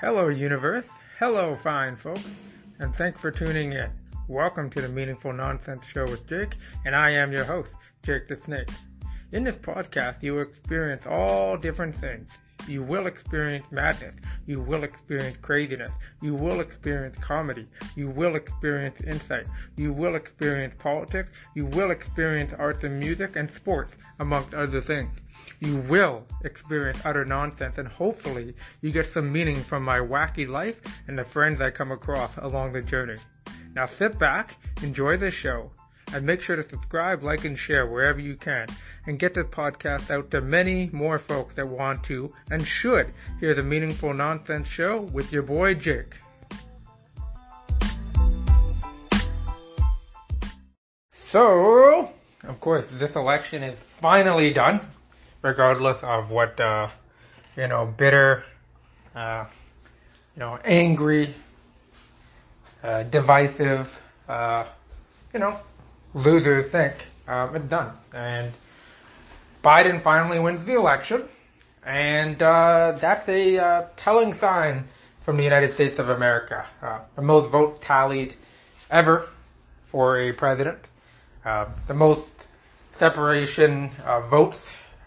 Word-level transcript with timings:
Hello, 0.00 0.28
universe. 0.28 0.88
Hello, 1.18 1.54
fine 1.54 1.94
folks. 1.94 2.26
And 2.78 2.96
thanks 2.96 3.20
for 3.20 3.30
tuning 3.30 3.74
in. 3.74 3.90
Welcome 4.28 4.70
to 4.70 4.80
the 4.80 4.88
Meaningful 4.88 5.34
Nonsense 5.34 5.84
Show 5.84 6.04
with 6.04 6.26
Jake, 6.26 6.56
and 6.86 6.96
I 6.96 7.10
am 7.10 7.32
your 7.32 7.44
host, 7.44 7.74
Jake 8.02 8.26
the 8.26 8.38
Snake. 8.38 8.70
In 9.32 9.44
this 9.44 9.56
podcast, 9.56 10.22
you 10.22 10.36
will 10.36 10.40
experience 10.40 11.06
all 11.06 11.58
different 11.58 11.94
things. 11.94 12.30
You 12.68 12.82
will 12.82 13.06
experience 13.06 13.64
madness. 13.70 14.16
You 14.46 14.60
will 14.60 14.84
experience 14.84 15.36
craziness. 15.42 15.90
You 16.20 16.34
will 16.34 16.60
experience 16.60 17.16
comedy. 17.18 17.66
You 17.96 18.08
will 18.08 18.36
experience 18.36 19.00
insight. 19.00 19.46
You 19.76 19.92
will 19.92 20.14
experience 20.14 20.74
politics. 20.78 21.32
You 21.54 21.66
will 21.66 21.90
experience 21.90 22.52
arts 22.58 22.84
and 22.84 22.98
music 22.98 23.36
and 23.36 23.50
sports, 23.50 23.94
amongst 24.18 24.54
other 24.54 24.80
things. 24.80 25.20
You 25.60 25.76
will 25.76 26.24
experience 26.44 27.00
utter 27.04 27.24
nonsense 27.24 27.78
and 27.78 27.88
hopefully 27.88 28.54
you 28.80 28.90
get 28.90 29.06
some 29.06 29.32
meaning 29.32 29.56
from 29.62 29.82
my 29.82 29.98
wacky 29.98 30.48
life 30.48 30.80
and 31.06 31.18
the 31.18 31.24
friends 31.24 31.60
I 31.60 31.70
come 31.70 31.92
across 31.92 32.36
along 32.36 32.72
the 32.72 32.82
journey. 32.82 33.16
Now 33.74 33.86
sit 33.86 34.18
back, 34.18 34.56
enjoy 34.82 35.16
the 35.16 35.30
show, 35.30 35.70
and 36.12 36.26
make 36.26 36.42
sure 36.42 36.56
to 36.56 36.68
subscribe, 36.68 37.22
like, 37.22 37.44
and 37.44 37.58
share 37.58 37.86
wherever 37.86 38.20
you 38.20 38.34
can, 38.34 38.66
and 39.06 39.18
get 39.18 39.34
this 39.34 39.46
podcast 39.46 40.10
out 40.10 40.30
to 40.30 40.40
many 40.40 40.90
more 40.92 41.18
folks 41.18 41.54
that 41.54 41.68
want 41.68 42.02
to 42.04 42.32
and 42.50 42.66
should 42.66 43.12
hear 43.38 43.54
the 43.54 43.62
Meaningful 43.62 44.14
Nonsense 44.14 44.68
Show 44.68 45.00
with 45.00 45.32
your 45.32 45.42
boy 45.42 45.74
Jake. 45.74 46.16
So, 51.10 52.10
of 52.42 52.58
course, 52.58 52.88
this 52.88 53.14
election 53.14 53.62
is 53.62 53.78
finally 53.78 54.52
done, 54.52 54.80
regardless 55.42 56.02
of 56.02 56.28
what, 56.30 56.58
uh, 56.58 56.88
you 57.56 57.68
know, 57.68 57.86
bitter, 57.86 58.42
uh, 59.14 59.44
you 60.34 60.40
know, 60.40 60.58
angry, 60.64 61.32
uh, 62.82 63.04
divisive, 63.04 64.02
uh, 64.28 64.64
you 65.32 65.38
know, 65.38 65.60
losers 66.14 66.70
think. 66.70 66.94
Um, 67.26 67.56
it's 67.56 67.68
done. 67.68 67.92
And 68.12 68.52
Biden 69.62 70.00
finally 70.00 70.38
wins 70.38 70.64
the 70.64 70.74
election. 70.74 71.24
And 71.84 72.42
uh, 72.42 72.96
that's 73.00 73.28
a 73.28 73.58
uh, 73.58 73.86
telling 73.96 74.34
sign 74.34 74.84
from 75.22 75.36
the 75.36 75.44
United 75.44 75.74
States 75.74 75.98
of 75.98 76.08
America. 76.08 76.66
Uh, 76.82 77.00
the 77.16 77.22
most 77.22 77.50
votes 77.50 77.84
tallied 77.86 78.34
ever 78.90 79.28
for 79.86 80.18
a 80.18 80.32
president. 80.32 80.78
Uh, 81.44 81.66
the 81.86 81.94
most 81.94 82.26
separation 82.92 83.90
votes 84.28 84.60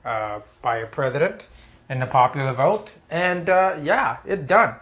uh, 0.05 0.39
by 0.61 0.77
a 0.77 0.87
president 0.87 1.45
in 1.89 1.99
the 1.99 2.05
popular 2.05 2.53
vote. 2.53 2.91
And 3.09 3.49
uh, 3.49 3.77
yeah, 3.81 4.17
it's 4.25 4.47
done. 4.47 4.75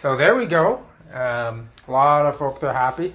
So 0.00 0.16
there 0.16 0.34
we 0.36 0.46
go. 0.46 0.84
Um, 1.12 1.68
a 1.86 1.90
lot 1.90 2.26
of 2.26 2.36
folks 2.36 2.62
are 2.62 2.72
happy. 2.72 3.14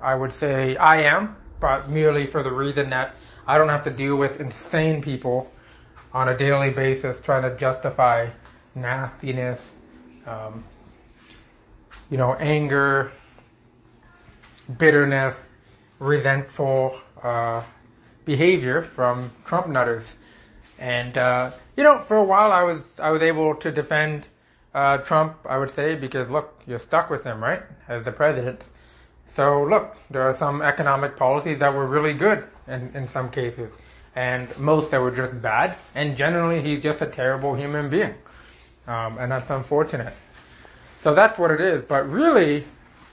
I 0.00 0.14
would 0.14 0.32
say 0.32 0.76
I 0.76 1.02
am, 1.02 1.36
but 1.60 1.88
merely 1.88 2.26
for 2.26 2.42
the 2.42 2.52
reason 2.52 2.90
that 2.90 3.14
I 3.46 3.58
don't 3.58 3.68
have 3.68 3.84
to 3.84 3.90
deal 3.90 4.16
with 4.16 4.40
insane 4.40 5.02
people 5.02 5.50
on 6.12 6.28
a 6.28 6.36
daily 6.36 6.70
basis 6.70 7.20
trying 7.20 7.42
to 7.42 7.56
justify 7.56 8.28
nastiness, 8.74 9.60
um, 10.26 10.64
you 12.10 12.16
know, 12.16 12.34
anger, 12.34 13.12
bitterness, 14.78 15.34
resentful 15.98 16.98
uh, 17.22 17.62
behavior 18.24 18.82
from 18.82 19.32
Trump 19.44 19.66
nutters. 19.68 20.16
And 20.78 21.16
uh, 21.18 21.50
you 21.76 21.84
know, 21.84 22.00
for 22.00 22.16
a 22.16 22.24
while 22.24 22.52
I 22.52 22.62
was 22.62 22.82
I 22.98 23.10
was 23.10 23.22
able 23.22 23.54
to 23.56 23.72
defend 23.72 24.24
uh, 24.74 24.98
Trump. 24.98 25.36
I 25.48 25.58
would 25.58 25.70
say 25.70 25.94
because 25.94 26.28
look, 26.30 26.60
you're 26.66 26.78
stuck 26.78 27.10
with 27.10 27.24
him, 27.24 27.42
right, 27.42 27.62
as 27.88 28.04
the 28.04 28.12
president. 28.12 28.62
So 29.30 29.62
look, 29.62 29.96
there 30.10 30.22
are 30.22 30.34
some 30.36 30.62
economic 30.62 31.16
policies 31.16 31.58
that 31.58 31.74
were 31.74 31.86
really 31.86 32.14
good 32.14 32.44
in, 32.66 32.90
in 32.94 33.08
some 33.08 33.30
cases, 33.30 33.70
and 34.16 34.56
most 34.58 34.90
that 34.90 35.00
were 35.00 35.10
just 35.10 35.40
bad. 35.40 35.76
And 35.94 36.16
generally, 36.16 36.60
he's 36.60 36.82
just 36.82 37.00
a 37.00 37.06
terrible 37.06 37.54
human 37.54 37.88
being, 37.88 38.14
um, 38.86 39.18
and 39.18 39.30
that's 39.30 39.50
unfortunate. 39.50 40.14
So 41.02 41.14
that's 41.14 41.38
what 41.38 41.50
it 41.50 41.60
is. 41.60 41.84
But 41.84 42.10
really, 42.10 42.64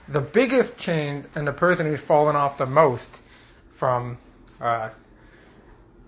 the 0.08 0.20
biggest 0.20 0.76
change 0.78 1.26
and 1.34 1.46
the 1.46 1.52
person 1.52 1.86
who's 1.86 2.00
fallen 2.00 2.36
off 2.36 2.58
the 2.58 2.66
most 2.66 3.10
from, 3.74 4.18
uh, 4.60 4.90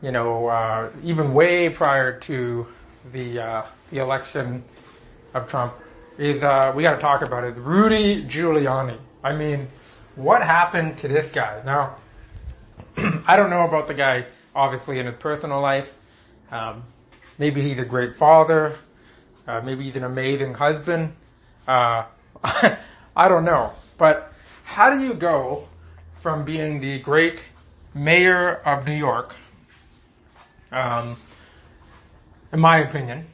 you 0.03 0.11
know, 0.11 0.47
uh, 0.47 0.91
even 1.05 1.35
way 1.35 1.69
prior 1.69 2.19
to 2.21 2.67
the 3.13 3.41
uh, 3.41 3.63
the 3.91 3.99
election 3.99 4.65
of 5.35 5.49
Trump 5.49 5.75
is 6.19 6.43
uh, 6.43 6.73
we 6.75 6.83
got 6.83 6.95
to 6.95 7.01
talk 7.01 7.23
about 7.23 7.45
it. 7.45 7.57
Rudy 7.57 8.25
Giuliani. 8.25 8.99
I 9.23 9.35
mean, 9.35 9.69
what 10.19 10.43
happened 10.43 10.99
to 10.99 11.09
this 11.09 11.31
guy? 11.31 11.63
Now, 11.65 11.97
I 13.27 13.37
don't 13.37 13.51
know 13.51 13.63
about 13.63 13.87
the 13.87 13.95
guy, 13.95 14.27
obviously, 14.55 14.99
in 14.99 15.07
his 15.07 15.15
personal 15.15 15.61
life. 15.61 15.95
Um, 16.51 16.83
maybe 17.39 17.63
he's 17.63 17.79
a 17.79 17.85
great 17.85 18.17
father. 18.17 18.75
Uh, 19.47 19.61
maybe 19.61 19.85
he's 19.85 19.95
an 19.95 20.03
amazing 20.03 20.55
husband. 20.55 21.15
Uh, 21.69 22.05
I 22.43 23.29
don't 23.29 23.45
know. 23.45 23.73
But 23.97 24.33
how 24.65 24.91
do 24.91 25.01
you 25.03 25.15
go 25.15 25.69
from 26.15 26.45
being 26.45 26.81
the 26.81 26.99
great 26.99 27.45
mayor 27.95 28.57
of 28.57 28.87
New 28.87 28.97
York, 28.97 29.37
um, 30.73 31.17
in 32.53 32.59
my 32.59 32.79
opinion, 32.79 33.27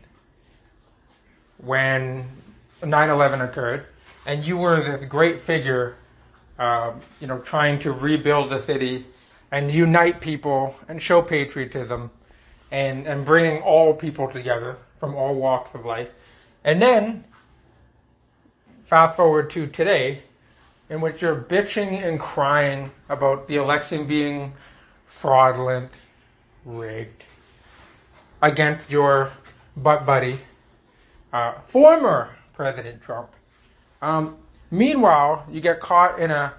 when 1.56 2.28
9-11 2.83 3.43
occurred, 3.43 3.87
and 4.27 4.45
you 4.45 4.59
were 4.59 4.83
this 4.83 5.05
great 5.05 5.41
figure 5.41 5.97
uh, 6.59 6.92
you 7.20 7.26
know, 7.26 7.38
trying 7.38 7.78
to 7.81 7.92
rebuild 7.92 8.50
the 8.50 8.60
city 8.60 9.04
and 9.50 9.70
unite 9.70 10.20
people 10.20 10.75
and 10.88 11.00
show 11.00 11.22
patriotism 11.22 12.10
and, 12.70 13.06
and 13.06 13.25
bringing 13.25 13.62
all 13.62 13.94
people 13.94 14.28
together 14.28 14.76
from 14.98 15.15
all 15.15 15.34
walks 15.34 15.75
of 15.75 15.84
life. 15.84 16.09
And 16.65 16.81
then, 16.81 17.25
fast 18.87 19.16
forward 19.16 19.50
to 19.50 19.66
today, 19.66 20.22
in 20.88 21.00
which 21.00 21.22
you're 21.22 21.37
bitching 21.37 22.04
and 22.04 22.19
crying 22.19 22.91
about 23.09 23.48
the 23.48 23.56
election 23.56 24.06
being 24.06 24.53
fraudulent, 25.06 25.91
rigged, 26.65 27.25
against 28.42 28.91
your 28.91 29.32
butt 29.76 30.04
buddy, 30.04 30.38
uh, 31.32 31.54
former 31.66 32.31
President 32.54 33.03
Trump. 33.03 33.31
Um, 34.03 34.36
Meanwhile, 34.75 35.47
you 35.49 35.61
get 35.61 35.79
caught 35.79 36.19
in 36.19 36.33
a 36.33 36.53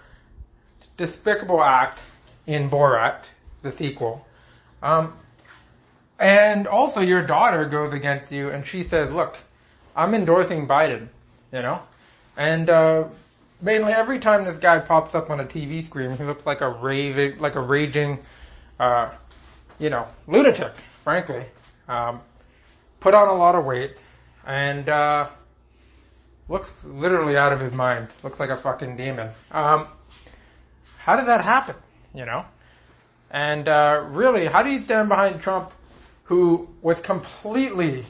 despicable 0.96 1.62
act 1.62 2.00
in 2.48 2.70
Borat, 2.70 3.26
the 3.62 3.74
sequel. 3.74 4.26
Um, 4.82 5.14
and 6.18 6.66
also 6.66 7.02
your 7.02 7.22
daughter 7.22 7.66
goes 7.66 7.92
against 7.92 8.32
you 8.32 8.52
and 8.52 8.66
she 8.66 8.84
says, 8.84 9.12
look, 9.12 9.38
I'm 9.98 10.14
endorsing 10.14 10.66
Biden, 10.66 11.10
you 11.52 11.62
know? 11.62 11.82
And, 12.38 12.70
uh, 12.70 13.04
mainly 13.62 13.92
every 13.92 14.20
time 14.20 14.46
this 14.46 14.58
guy 14.60 14.80
pops 14.80 15.14
up 15.14 15.30
on 15.30 15.42
a 15.42 15.46
TV 15.46 15.84
screen, 15.84 16.16
he 16.16 16.24
looks 16.24 16.46
like 16.46 16.62
a 16.62 16.70
raving, 16.70 17.40
like 17.40 17.56
a 17.56 17.62
raging, 17.62 18.20
uh, 18.80 19.10
you 19.78 19.90
know, 19.90 20.08
lunatic, 20.28 20.72
frankly. 21.04 21.44
Um, 21.90 22.22
put 23.02 23.14
on 23.14 23.28
a 23.28 23.34
lot 23.34 23.56
of 23.56 23.66
weight 23.66 23.98
and, 24.46 24.88
uh, 24.88 25.28
looks 26.48 26.84
literally 26.86 27.38
out 27.38 27.54
of 27.54 27.60
his 27.60 27.74
mind. 27.74 28.08
Looks 28.24 28.40
like 28.40 28.50
a 28.50 28.58
fucking 28.58 28.96
demon. 28.96 29.30
Um, 29.52 29.88
how 30.98 31.16
did 31.16 31.28
that 31.28 31.42
happen? 31.42 31.76
You 32.14 32.26
know? 32.26 32.46
And 33.32 33.68
uh, 33.68 34.06
really, 34.08 34.46
how 34.46 34.64
do 34.64 34.70
you 34.70 34.84
stand 34.84 35.10
behind 35.10 35.42
Trump, 35.42 35.72
who 36.26 36.70
was 36.82 37.00
completely 37.02 38.06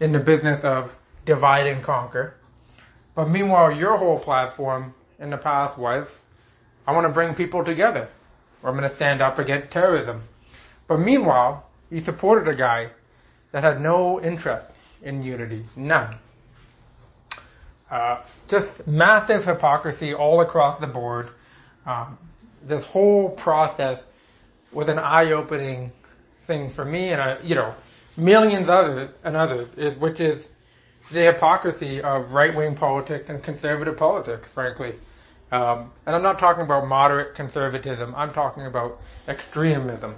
in 0.00 0.12
the 0.12 0.18
business 0.18 0.64
of 0.64 0.94
divide 1.24 1.66
and 1.66 1.82
conquer, 1.82 2.34
but 3.14 3.28
meanwhile, 3.28 3.70
your 3.70 3.98
whole 3.98 4.18
platform 4.18 4.94
in 5.18 5.30
the 5.30 5.36
past 5.36 5.76
was, 5.76 6.08
I 6.86 6.92
want 6.92 7.06
to 7.06 7.12
bring 7.12 7.34
people 7.34 7.64
together, 7.64 8.08
or 8.62 8.70
I'm 8.70 8.76
going 8.76 8.88
to 8.88 8.94
stand 8.94 9.20
up 9.20 9.38
against 9.38 9.70
terrorism. 9.70 10.22
But 10.86 10.98
meanwhile, 10.98 11.66
you 11.90 12.00
supported 12.00 12.48
a 12.48 12.56
guy 12.56 12.90
that 13.52 13.62
had 13.62 13.80
no 13.80 14.20
interest 14.20 14.66
in 15.02 15.22
unity, 15.22 15.64
none. 15.76 16.16
Uh, 17.92 18.22
just 18.48 18.86
massive 18.86 19.44
hypocrisy 19.44 20.14
all 20.14 20.40
across 20.40 20.80
the 20.80 20.86
board. 20.86 21.28
Um, 21.84 22.16
this 22.64 22.86
whole 22.86 23.28
process 23.28 24.02
was 24.72 24.88
an 24.88 24.98
eye-opening 24.98 25.92
thing 26.44 26.70
for 26.70 26.86
me 26.86 27.10
and, 27.10 27.20
uh, 27.20 27.36
you 27.42 27.54
know, 27.54 27.74
millions 28.16 28.70
others 28.70 29.10
and 29.24 29.36
others, 29.36 29.96
which 29.98 30.20
is 30.20 30.48
the 31.10 31.20
hypocrisy 31.20 32.00
of 32.00 32.32
right-wing 32.32 32.76
politics 32.76 33.28
and 33.28 33.42
conservative 33.42 33.98
politics, 33.98 34.48
frankly. 34.48 34.94
Um, 35.50 35.92
and 36.06 36.16
I'm 36.16 36.22
not 36.22 36.38
talking 36.38 36.64
about 36.64 36.88
moderate 36.88 37.34
conservatism. 37.34 38.14
I'm 38.16 38.32
talking 38.32 38.64
about 38.64 39.02
extremism. 39.28 40.14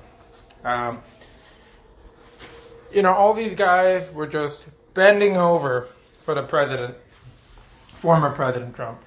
Um, 0.62 1.00
you 2.93 3.03
know, 3.03 3.12
all 3.12 3.35
these 3.35 3.56
guys 3.56 4.09
were 4.12 4.29
just 4.29 4.65
bending 4.94 5.37
over 5.37 5.88
for 6.21 6.35
the 6.35 6.44
president, 6.44 6.94
former 8.05 8.29
President 8.29 8.77
Trump. 8.77 9.01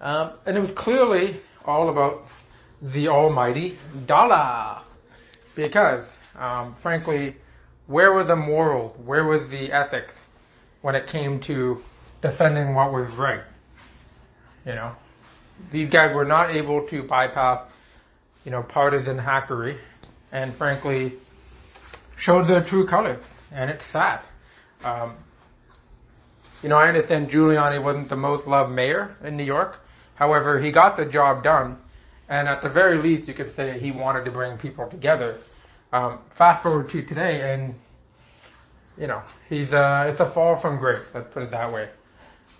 Um, 0.00 0.30
and 0.46 0.56
it 0.56 0.60
was 0.60 0.72
clearly 0.72 1.36
all 1.66 1.90
about 1.90 2.26
the 2.80 3.08
almighty 3.08 3.78
dollar. 4.06 4.80
Because, 5.54 6.16
um, 6.38 6.74
frankly, 6.74 7.36
where 7.86 8.10
were 8.10 8.24
the 8.24 8.34
morals, 8.34 8.96
where 9.04 9.22
was 9.22 9.50
the 9.50 9.70
ethics 9.70 10.18
when 10.80 10.94
it 10.94 11.06
came 11.08 11.40
to 11.40 11.82
defending 12.22 12.74
what 12.74 12.90
was 12.90 13.12
right? 13.12 13.42
You 14.64 14.76
know, 14.76 14.96
these 15.70 15.90
guys 15.90 16.14
were 16.14 16.24
not 16.24 16.52
able 16.52 16.86
to 16.86 17.02
bypass, 17.02 17.60
you 18.46 18.50
know, 18.50 18.62
partisan 18.62 19.18
hackery 19.18 19.76
and 20.32 20.54
frankly 20.54 21.12
showed 22.16 22.46
their 22.46 22.64
true 22.64 22.86
colors. 22.86 23.34
And 23.52 23.68
it's 23.68 23.84
sad. 23.84 24.20
Um, 24.82 25.16
you 26.62 26.68
know, 26.68 26.78
I 26.78 26.88
understand 26.88 27.30
Giuliani 27.30 27.82
wasn't 27.82 28.08
the 28.08 28.16
most 28.16 28.46
loved 28.46 28.72
mayor 28.72 29.16
in 29.22 29.36
New 29.36 29.44
York. 29.44 29.84
However, 30.14 30.60
he 30.60 30.70
got 30.70 30.96
the 30.96 31.04
job 31.04 31.42
done. 31.42 31.78
And 32.28 32.48
at 32.48 32.62
the 32.62 32.68
very 32.68 32.98
least, 32.98 33.28
you 33.28 33.34
could 33.34 33.50
say 33.50 33.78
he 33.78 33.90
wanted 33.90 34.24
to 34.24 34.30
bring 34.30 34.56
people 34.56 34.86
together. 34.86 35.36
Um, 35.92 36.20
fast 36.30 36.62
forward 36.62 36.88
to 36.90 37.02
today, 37.02 37.52
and 37.52 37.74
you 38.96 39.06
know, 39.06 39.22
he's 39.48 39.74
uh, 39.74 40.06
it's 40.08 40.20
a 40.20 40.24
fall 40.24 40.56
from 40.56 40.78
grace. 40.78 41.04
Let's 41.12 41.30
put 41.32 41.42
it 41.42 41.50
that 41.50 41.70
way. 41.70 41.88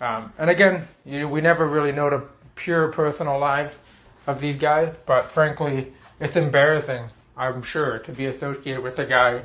Um, 0.00 0.32
and 0.36 0.50
again, 0.50 0.86
you 1.06 1.26
we 1.28 1.40
never 1.40 1.66
really 1.66 1.92
know 1.92 2.10
the 2.10 2.24
pure 2.54 2.88
personal 2.88 3.38
lives 3.38 3.78
of 4.26 4.40
these 4.40 4.60
guys, 4.60 4.94
but 5.06 5.24
frankly, 5.26 5.92
it's 6.20 6.36
embarrassing. 6.36 7.04
I'm 7.36 7.62
sure 7.62 7.98
to 8.00 8.12
be 8.12 8.26
associated 8.26 8.82
with 8.82 8.98
a 8.98 9.06
guy 9.06 9.42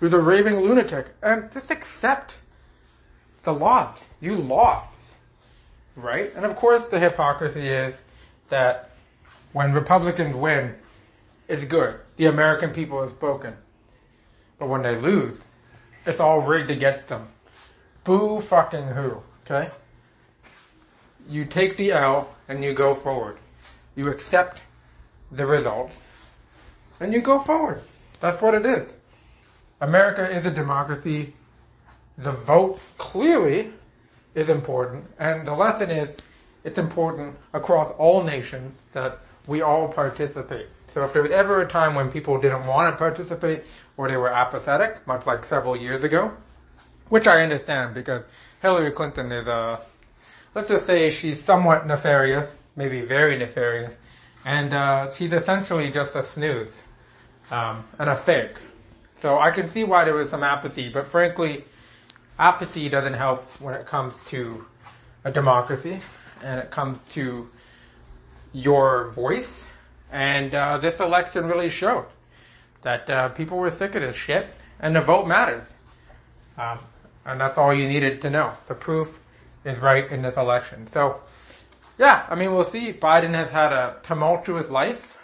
who's 0.00 0.12
a 0.12 0.20
raving 0.20 0.58
lunatic, 0.58 1.10
and 1.22 1.52
just 1.52 1.70
accept 1.70 2.38
the 3.46 3.54
law. 3.54 3.94
You 4.20 4.36
lost, 4.36 4.90
right? 5.96 6.30
And 6.34 6.44
of 6.44 6.54
course, 6.56 6.84
the 6.88 7.00
hypocrisy 7.00 7.66
is 7.66 7.98
that 8.48 8.90
when 9.54 9.72
Republicans 9.72 10.36
win, 10.36 10.74
it's 11.48 11.64
good. 11.64 11.98
The 12.16 12.26
American 12.26 12.70
people 12.70 13.00
have 13.00 13.12
spoken. 13.12 13.54
But 14.58 14.68
when 14.68 14.82
they 14.82 14.96
lose, 14.96 15.42
it's 16.04 16.20
all 16.20 16.40
rigged 16.40 16.70
against 16.70 17.06
them. 17.06 17.28
Boo 18.04 18.40
fucking 18.40 18.88
who, 18.88 19.22
okay? 19.44 19.70
You 21.28 21.44
take 21.44 21.76
the 21.76 21.92
L 21.92 22.28
and 22.48 22.62
you 22.62 22.72
go 22.74 22.94
forward. 22.94 23.38
You 23.94 24.08
accept 24.08 24.60
the 25.32 25.46
results 25.46 25.98
and 27.00 27.12
you 27.12 27.20
go 27.20 27.38
forward. 27.38 27.80
That's 28.20 28.40
what 28.40 28.54
it 28.54 28.66
is. 28.66 28.96
America 29.80 30.28
is 30.30 30.46
a 30.46 30.50
democracy. 30.50 31.34
The 32.18 32.32
vote 32.32 32.80
clearly 32.98 33.72
is 34.34 34.48
important 34.48 35.06
and 35.18 35.46
the 35.46 35.54
lesson 35.54 35.90
is 35.90 36.16
it's 36.64 36.78
important 36.78 37.36
across 37.52 37.92
all 37.98 38.22
nations 38.22 38.74
that 38.92 39.18
we 39.46 39.62
all 39.62 39.88
participate. 39.88 40.66
So 40.88 41.04
if 41.04 41.12
there 41.12 41.22
was 41.22 41.30
ever 41.30 41.60
a 41.60 41.68
time 41.68 41.94
when 41.94 42.10
people 42.10 42.40
didn't 42.40 42.66
want 42.66 42.92
to 42.92 42.96
participate 42.96 43.64
or 43.96 44.08
they 44.08 44.16
were 44.16 44.32
apathetic, 44.32 45.06
much 45.06 45.26
like 45.26 45.44
several 45.44 45.76
years 45.76 46.02
ago, 46.02 46.32
which 47.08 47.26
I 47.26 47.42
understand 47.42 47.94
because 47.94 48.22
Hillary 48.62 48.90
Clinton 48.90 49.30
is 49.30 49.46
a, 49.46 49.80
let's 50.54 50.68
just 50.68 50.86
say 50.86 51.10
she's 51.10 51.42
somewhat 51.42 51.86
nefarious, 51.86 52.52
maybe 52.74 53.02
very 53.02 53.36
nefarious, 53.36 53.96
and 54.44 54.72
uh, 54.72 55.12
she's 55.12 55.32
essentially 55.32 55.90
just 55.90 56.16
a 56.16 56.24
snooze 56.24 56.74
um, 57.50 57.84
and 57.98 58.08
a 58.08 58.16
fake. 58.16 58.56
So 59.16 59.38
I 59.38 59.50
can 59.50 59.70
see 59.70 59.84
why 59.84 60.04
there 60.04 60.14
was 60.14 60.30
some 60.30 60.42
apathy, 60.42 60.88
but 60.88 61.06
frankly, 61.06 61.64
apathy 62.38 62.88
doesn't 62.88 63.14
help 63.14 63.44
when 63.60 63.74
it 63.74 63.86
comes 63.86 64.22
to 64.24 64.64
a 65.24 65.30
democracy 65.30 66.00
and 66.42 66.60
it 66.60 66.70
comes 66.70 66.98
to 67.10 67.48
your 68.52 69.10
voice. 69.10 69.64
And 70.12 70.54
uh, 70.54 70.78
this 70.78 71.00
election 71.00 71.46
really 71.46 71.68
showed 71.68 72.06
that 72.82 73.10
uh, 73.10 73.28
people 73.30 73.58
were 73.58 73.70
sick 73.70 73.94
of 73.96 74.02
this 74.02 74.16
shit, 74.16 74.46
and 74.78 74.94
the 74.94 75.00
vote 75.00 75.26
matters. 75.26 75.66
Um, 76.56 76.78
and 77.24 77.40
that's 77.40 77.58
all 77.58 77.74
you 77.74 77.88
needed 77.88 78.22
to 78.22 78.30
know. 78.30 78.52
The 78.68 78.74
proof 78.74 79.18
is 79.64 79.76
right 79.78 80.08
in 80.10 80.22
this 80.22 80.36
election. 80.36 80.86
So, 80.86 81.20
yeah, 81.98 82.24
I 82.30 82.36
mean, 82.36 82.54
we'll 82.54 82.64
see. 82.64 82.92
Biden 82.92 83.34
has 83.34 83.50
had 83.50 83.72
a 83.72 83.96
tumultuous 84.04 84.70
life. 84.70 85.18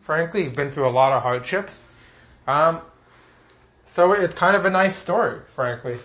Frankly, 0.00 0.44
he's 0.44 0.52
been 0.52 0.70
through 0.70 0.88
a 0.88 0.90
lot 0.90 1.12
of 1.12 1.22
hardships. 1.22 1.80
Um, 2.46 2.80
so 3.86 4.12
it's 4.12 4.34
kind 4.34 4.56
of 4.56 4.66
a 4.66 4.70
nice 4.70 4.96
story, 4.96 5.40
frankly, 5.54 5.98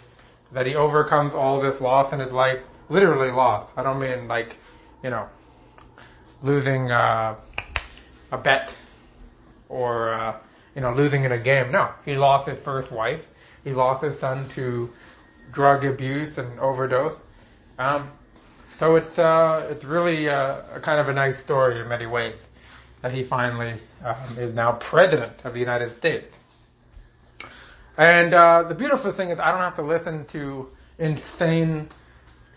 that 0.54 0.66
he 0.66 0.76
overcomes 0.76 1.34
all 1.34 1.60
this 1.60 1.82
loss 1.82 2.14
in 2.14 2.20
his 2.20 2.32
life. 2.32 2.64
Literally 2.90 3.32
lost. 3.32 3.68
I 3.76 3.84
don't 3.84 4.00
mean 4.00 4.28
like, 4.28 4.58
you 5.04 5.10
know, 5.10 5.28
losing 6.42 6.92
uh, 6.92 7.36
a 8.32 8.38
bet 8.38 8.76
or 9.70 10.14
uh, 10.14 10.38
you 10.76 10.82
know 10.82 10.94
losing 10.94 11.24
in 11.24 11.32
a 11.32 11.38
game. 11.38 11.72
No, 11.72 11.90
he 12.06 12.16
lost 12.16 12.48
his 12.48 12.60
first 12.60 12.92
wife. 12.92 13.28
He 13.64 13.72
lost 13.72 14.04
his 14.04 14.20
son 14.20 14.48
to 14.50 14.92
drug 15.52 15.86
abuse 15.86 16.38
and 16.38 16.60
overdose. 16.60 17.20
Um, 17.80 18.10
so 18.68 18.96
it's 18.96 19.18
uh, 19.18 19.68
it's 19.72 19.86
really 19.86 20.30
uh, 20.30 20.58
a 20.74 20.80
kind 20.80 21.00
of 21.00 21.10
a 21.10 21.14
nice 21.14 21.40
story 21.40 21.80
in 21.80 21.88
many 21.88 22.06
ways 22.06 22.48
that 23.02 23.12
he 23.12 23.24
finally 23.24 23.76
um, 24.04 24.38
is 24.38 24.54
now 24.54 24.74
president 24.74 25.34
of 25.44 25.54
the 25.54 25.60
United 25.60 25.92
States. 25.96 26.38
And 27.98 28.34
uh, 28.34 28.64
the 28.64 28.76
beautiful 28.76 29.12
thing 29.12 29.30
is 29.30 29.40
I 29.40 29.52
don't 29.52 29.60
have 29.60 29.76
to 29.76 29.84
listen 29.84 30.26
to 30.28 30.70
insane 30.98 31.88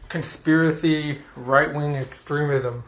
conspiracy 0.09 1.19
right 1.35 1.73
wing 1.75 1.97
extremism 1.97 2.85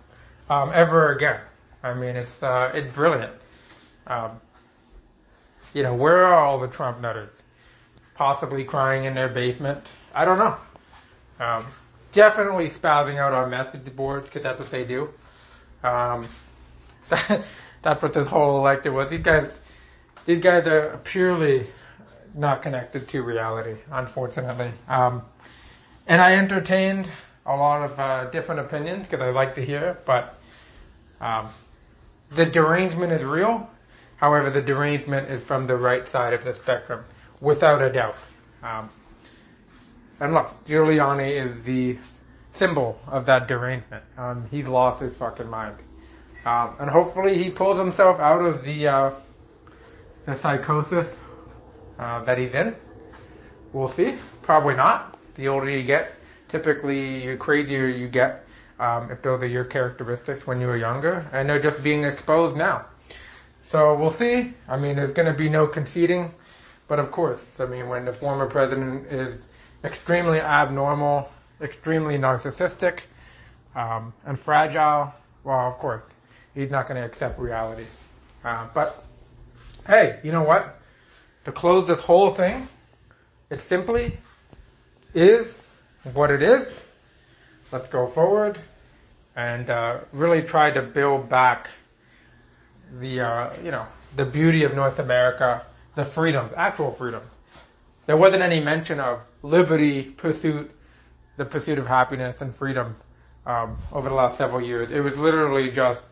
um, 0.49 0.71
ever 0.73 1.13
again. 1.13 1.41
I 1.83 1.95
mean, 1.95 2.17
it's 2.17 2.43
uh, 2.43 2.73
it's 2.75 2.93
brilliant. 2.95 3.33
Um, 4.07 4.41
you 5.75 5.83
know, 5.83 5.95
where 5.95 6.25
are 6.25 6.35
all 6.35 6.59
the 6.59 6.69
Trump 6.69 7.01
nutters? 7.01 7.31
Possibly 8.15 8.65
crying 8.65 9.05
in 9.05 9.15
their 9.15 9.29
basement. 9.29 9.87
I 10.15 10.25
don't 10.25 10.39
know. 10.39 10.57
Um, 11.39 11.67
definitely 12.13 12.71
spouting 12.71 13.19
out 13.19 13.33
on 13.33 13.51
message 13.51 13.85
boards 13.95 14.29
because 14.29 14.43
that's 14.43 14.59
what 14.59 14.71
they 14.71 14.85
do. 14.85 15.11
Um, 15.85 16.27
that's 17.09 18.03
what 18.03 18.13
this 18.13 18.29
whole 18.29 18.59
elected 18.59 18.93
was. 18.93 19.11
These 19.11 19.23
guys, 19.23 19.59
these 20.25 20.41
guys 20.41 20.67
are 20.67 20.99
purely 21.05 21.67
not 22.35 22.63
connected 22.63 23.09
to 23.09 23.23
reality, 23.23 23.77
unfortunately. 23.91 24.71
Um, 24.89 25.23
and 26.07 26.21
I 26.21 26.37
entertained 26.37 27.09
a 27.45 27.57
lot 27.57 27.83
of 27.83 27.99
uh, 27.99 28.25
different 28.31 28.61
opinions 28.61 29.07
because 29.07 29.23
I 29.23 29.31
like 29.31 29.55
to 29.57 29.65
hear, 29.65 29.99
but 30.05 30.39
um, 31.21 31.49
the 32.31 32.47
derangement 32.47 33.13
is 33.13 33.23
real. 33.23 33.69
However, 34.17 34.51
the 34.51 34.63
derangement 34.63 35.31
is 35.31 35.43
from 35.43 35.67
the 35.67 35.77
right 35.77 36.07
side 36.07 36.33
of 36.33 36.45
the 36.45 36.53
spectrum, 36.53 37.05
without 37.41 37.81
a 37.83 37.91
doubt. 37.93 38.17
Um, 38.63 38.91
and 40.21 40.35
look, 40.35 40.53
Giuliani 40.67 41.31
is 41.31 41.63
the 41.63 41.97
symbol 42.51 43.01
of 43.07 43.27
that 43.27 43.47
derangement. 43.47 44.03
Um, 44.17 44.47
he's 44.51 44.67
lost 44.67 45.01
his 45.01 45.15
fucking 45.15 45.49
mind. 45.49 45.77
Um, 46.45 46.75
and 46.81 46.91
hopefully 46.91 47.43
he 47.43 47.51
pulls 47.51 47.79
himself 47.79 48.19
out 48.19 48.43
of 48.43 48.65
the, 48.65 48.89
uh, 48.89 49.11
the 50.25 50.35
psychosis 50.35 51.19
uh, 51.99 52.25
in. 52.37 52.77
We'll 53.73 53.89
see. 53.89 54.15
Probably 54.43 54.75
not. 54.75 55.19
The 55.35 55.49
older 55.49 55.71
you 55.71 55.83
get, 55.83 56.15
typically 56.49 57.27
the 57.27 57.37
crazier 57.37 57.87
you 57.87 58.09
get 58.09 58.45
um, 58.81 59.11
if 59.11 59.23
those 59.23 59.43
are 59.43 59.47
your 59.47 59.65
characteristics 59.65 60.47
when 60.47 60.61
you 60.61 60.67
were 60.67 60.77
younger, 60.77 61.27
and 61.33 61.49
they're 61.49 61.61
just 61.61 61.83
being 61.83 62.05
exposed 62.05 62.57
now. 62.57 62.87
So 63.63 63.95
we'll 63.95 64.11
see. 64.11 64.55
I 64.69 64.77
mean, 64.77 64.97
there's 64.97 65.13
going 65.13 65.31
to 65.31 65.37
be 65.37 65.49
no 65.49 65.67
conceding, 65.67 66.33
but 66.87 66.99
of 66.99 67.11
course, 67.11 67.45
I 67.59 67.67
mean, 67.67 67.89
when 67.89 68.05
the 68.05 68.13
former 68.13 68.47
president 68.47 69.07
is 69.13 69.43
extremely 69.85 70.41
abnormal, 70.41 71.31
extremely 71.61 72.19
narcissistic, 72.19 73.03
um, 73.75 74.13
and 74.25 74.39
fragile, 74.39 75.13
well, 75.45 75.69
of 75.69 75.75
course, 75.75 76.15
he's 76.55 76.71
not 76.71 76.89
going 76.89 77.01
to 77.01 77.07
accept 77.07 77.39
reality. 77.39 77.85
Uh, 78.45 78.67
but 78.73 79.05
hey, 79.87 80.21
you 80.23 80.33
know 80.33 80.43
what? 80.43 80.81
To 81.49 81.53
close 81.53 81.89
this 81.89 82.05
whole 82.05 82.29
thing, 82.29 82.69
it 83.49 83.59
simply 83.61 84.19
is 85.15 85.59
what 86.13 86.31
it 86.31 86.43
is. 86.43 86.85
Let's 87.73 87.89
go 87.89 88.07
forward 88.07 88.59
and 89.35 89.71
uh, 89.71 90.01
really 90.13 90.43
try 90.43 90.71
to 90.71 90.83
build 90.83 91.31
back 91.31 91.71
the 92.99 93.21
uh, 93.21 93.51
you 93.65 93.71
know 93.71 93.87
the 94.15 94.27
beauty 94.27 94.65
of 94.65 94.75
North 94.75 94.99
America, 94.99 95.65
the 95.95 96.05
freedoms, 96.05 96.53
actual 96.55 96.93
freedom. 96.93 97.23
There 98.05 98.19
wasn't 98.19 98.43
any 98.43 98.61
mention 98.61 99.01
of 99.01 99.25
liberty, 99.43 100.03
pursuit, 100.03 100.71
the 101.39 101.47
pursuit 101.47 101.79
of 101.79 101.87
happiness 101.87 102.43
and 102.43 102.55
freedom 102.55 102.95
um, 103.47 103.79
over 103.91 104.11
the 104.11 104.15
last 104.15 104.37
several 104.37 104.61
years. 104.61 104.91
It 104.91 105.01
was 105.01 105.17
literally 105.17 105.71
just 105.71 106.05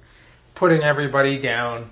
putting 0.54 0.82
everybody 0.82 1.36
down, 1.36 1.90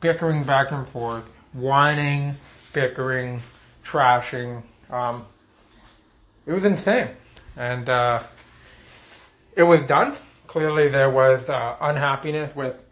bickering 0.00 0.42
back 0.42 0.72
and 0.72 0.88
forth, 0.88 1.30
whining, 1.52 2.34
bickering, 2.72 3.40
trashing. 3.84 4.62
Um, 4.90 5.26
it 6.46 6.52
was 6.52 6.64
insane. 6.64 7.08
And, 7.56 7.88
uh, 7.88 8.22
it 9.56 9.62
was 9.64 9.82
done. 9.82 10.16
Clearly 10.46 10.88
there 10.88 11.10
was, 11.10 11.48
uh, 11.48 11.76
unhappiness 11.80 12.54
with 12.54 12.82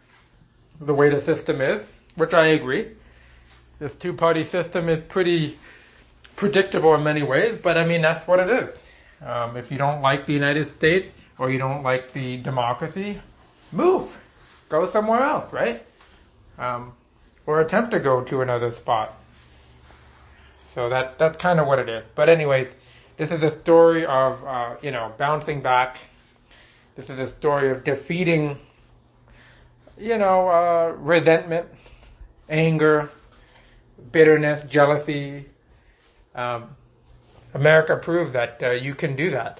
the 0.79 0.93
way 0.93 1.09
the 1.09 1.21
system 1.21 1.61
is, 1.61 1.83
which 2.15 2.33
I 2.33 2.47
agree. 2.47 2.87
This 3.79 3.95
two-party 3.95 4.43
system 4.43 4.89
is 4.89 4.99
pretty 4.99 5.57
predictable 6.35 6.93
in 6.95 7.03
many 7.03 7.23
ways, 7.23 7.57
but 7.61 7.77
I 7.77 7.85
mean, 7.85 8.01
that's 8.01 8.27
what 8.27 8.39
it 8.39 8.49
is. 8.49 8.77
Um, 9.25 9.57
if 9.57 9.71
you 9.71 9.77
don't 9.77 10.01
like 10.01 10.25
the 10.25 10.33
United 10.33 10.67
States 10.75 11.09
or 11.37 11.49
you 11.49 11.57
don't 11.57 11.83
like 11.83 12.13
the 12.13 12.37
democracy, 12.37 13.19
move. 13.71 14.21
Go 14.69 14.89
somewhere 14.89 15.21
else, 15.21 15.51
right? 15.51 15.83
Um, 16.57 16.93
or 17.45 17.61
attempt 17.61 17.91
to 17.91 17.99
go 17.99 18.21
to 18.21 18.41
another 18.41 18.71
spot. 18.71 19.15
So 20.77 20.89
that, 20.89 21.17
that's 21.17 21.37
kind 21.37 21.59
of 21.59 21.65
what 21.65 21.79
it 21.79 21.89
is. 21.89 22.03
But 22.13 22.29
anyway, 22.29 22.67
this 23.17 23.31
is 23.31 23.41
a 23.41 23.49
story 23.49 24.05
of, 24.05 24.45
uh, 24.45 24.75
you 24.83 24.91
know, 24.91 25.11
bouncing 25.17 25.59
back. 25.59 25.97
This 26.95 27.09
is 27.09 27.17
a 27.17 27.25
story 27.25 27.71
of 27.71 27.83
defeating, 27.83 28.59
you 29.97 30.19
know, 30.19 30.47
uh, 30.47 30.93
resentment, 30.99 31.65
anger, 32.47 33.09
bitterness, 34.11 34.69
jealousy. 34.69 35.45
Um, 36.35 36.75
America 37.55 37.97
proved 37.97 38.33
that 38.33 38.59
uh, 38.61 38.69
you 38.69 38.93
can 38.93 39.15
do 39.15 39.31
that 39.31 39.59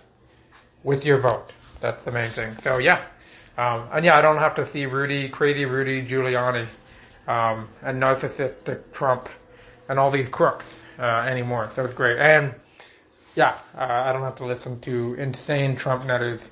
with 0.83 1.03
your 1.03 1.17
vote. 1.17 1.51
That's 1.81 2.03
the 2.03 2.11
main 2.11 2.29
thing. 2.29 2.55
So 2.61 2.77
yeah, 2.77 3.01
um, 3.57 3.89
and 3.91 4.05
yeah, 4.05 4.19
I 4.19 4.21
don't 4.21 4.37
have 4.37 4.53
to 4.53 4.67
see 4.67 4.85
Rudy, 4.85 5.29
crazy 5.29 5.65
Rudy 5.65 6.05
Giuliani, 6.05 6.67
um, 7.27 7.69
and 7.81 7.99
narcissistic 7.99 8.91
Trump, 8.93 9.29
and 9.89 9.97
all 9.97 10.11
these 10.11 10.29
crooks 10.29 10.77
uh, 10.99 11.01
anymore. 11.27 11.69
So 11.73 11.85
it's 11.85 11.93
great. 11.93 12.17
And 12.17 12.53
yeah, 13.35 13.55
uh, 13.75 13.83
I 13.83 14.13
don't 14.13 14.23
have 14.23 14.37
to 14.37 14.45
listen 14.45 14.79
to 14.81 15.13
insane 15.15 15.75
Trump 15.75 16.05
nutters. 16.05 16.49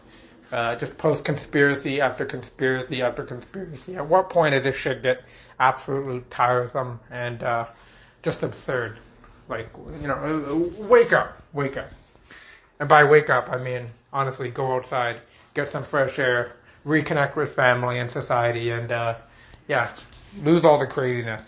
Uh, 0.52 0.76
just 0.76 0.96
post 0.98 1.26
conspiracy 1.26 2.00
after 2.00 2.24
conspiracy 2.26 3.02
after 3.02 3.24
conspiracy. 3.24 3.96
At 3.96 4.08
what 4.08 4.30
point 4.30 4.54
does 4.54 4.64
this 4.64 4.76
shit 4.76 5.02
get 5.02 5.24
absolutely 5.60 6.24
tiresome 6.30 7.00
and 7.10 7.42
uh, 7.42 7.66
just 8.22 8.44
absurd? 8.44 9.00
Like, 9.50 9.70
you 10.02 10.08
know, 10.08 10.14
uh, 10.14 10.84
wake 10.86 11.14
up, 11.14 11.42
wake 11.54 11.78
up. 11.78 11.90
And 12.80 12.88
by 12.88 13.04
wake 13.04 13.30
up, 13.30 13.50
I 13.52 13.58
mean, 13.58 13.88
honestly, 14.14 14.50
go 14.50 14.76
outside, 14.76 15.22
get 15.54 15.72
some 15.72 15.84
fresh 15.84 16.20
air, 16.20 16.54
reconnect 16.86 17.36
with 17.36 17.56
family 17.56 18.00
and 18.00 18.12
society, 18.12 18.70
and, 18.70 18.92
uh, 18.92 19.16
yeah, 19.68 19.90
lose 20.44 20.64
all 20.64 20.78
the 20.78 20.88
craziness. 20.88 21.42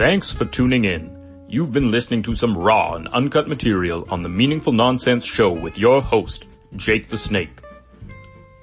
Thanks 0.00 0.32
for 0.32 0.46
tuning 0.46 0.86
in. 0.86 1.44
You've 1.46 1.74
been 1.74 1.90
listening 1.90 2.22
to 2.22 2.34
some 2.34 2.56
raw 2.56 2.94
and 2.94 3.06
uncut 3.08 3.48
material 3.48 4.06
on 4.08 4.22
the 4.22 4.30
Meaningful 4.30 4.72
Nonsense 4.72 5.26
Show 5.26 5.52
with 5.52 5.76
your 5.76 6.00
host, 6.00 6.46
Jake 6.74 7.10
the 7.10 7.18
Snake. 7.18 7.60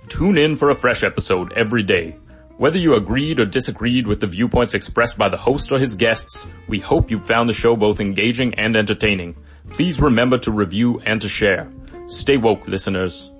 Tune 0.07 0.39
in 0.39 0.55
for 0.55 0.71
a 0.71 0.75
fresh 0.75 1.03
episode 1.03 1.53
every 1.53 1.83
day 1.83 2.17
whether 2.57 2.79
you 2.79 2.95
agreed 2.95 3.39
or 3.39 3.45
disagreed 3.45 4.07
with 4.07 4.19
the 4.19 4.25
viewpoints 4.25 4.73
expressed 4.73 5.15
by 5.15 5.29
the 5.29 5.37
host 5.37 5.71
or 5.71 5.77
his 5.77 5.93
guests, 5.93 6.47
we 6.67 6.79
hope 6.79 7.11
you 7.11 7.19
found 7.19 7.47
the 7.47 7.53
show 7.53 7.75
both 7.75 7.99
engaging 7.99 8.55
and 8.55 8.75
entertaining. 8.75 9.35
Please 9.69 10.01
remember 10.01 10.39
to 10.39 10.51
review 10.51 10.99
and 11.05 11.21
to 11.21 11.29
share. 11.29 11.71
Stay 12.07 12.37
woke, 12.37 12.67
listeners. 12.67 13.31